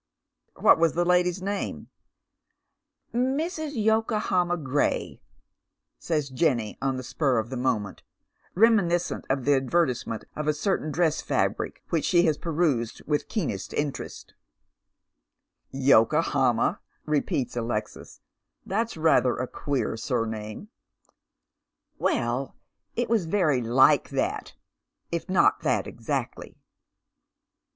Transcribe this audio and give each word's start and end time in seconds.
"What 0.55 0.79
was 0.79 0.93
the 0.93 1.05
lady's 1.05 1.43
name?" 1.43 1.89
"Mrs. 3.13 3.73
Yokohama 3.75 4.57
Gray," 4.57 5.21
says 5.99 6.29
Jenny 6.31 6.75
on 6.81 6.97
the 6.97 7.03
spur 7.03 7.37
of 7.37 7.51
the 7.51 7.55
moment, 7.55 8.01
reminiscent 8.55 9.25
of 9.29 9.45
the 9.45 9.53
advertisement 9.53 10.25
of 10.35 10.47
a 10.47 10.55
certain 10.55 10.91
dress 10.91 11.21
fabric 11.21 11.83
which 11.89 12.05
she 12.05 12.23
has 12.23 12.39
perused 12.39 13.03
with 13.05 13.27
keenest 13.29 13.75
interest. 13.75 14.33
Jenny's 15.71 15.83
Visitor. 15.85 15.93
147" 16.15 16.41
Yokohama," 16.41 16.81
repeats 17.05 17.55
Alexis," 17.55 18.21
that's 18.65 18.95
ratricr 18.95 19.39
a 19.39 19.45
queer 19.45 19.95
Hur 20.03 20.25
name."" 20.25 20.69
"Well, 21.99 22.55
it 22.95 23.07
was 23.07 23.25
very 23.27 23.61
lilce 23.61 24.09
that, 24.09 24.55
if 25.11 25.29
not 25.29 25.59
that 25.61 25.85
exactly." 25.85 26.57